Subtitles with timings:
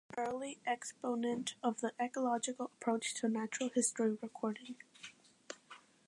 [0.07, 4.77] He was an early exponent of the ecological approach to natural history recording.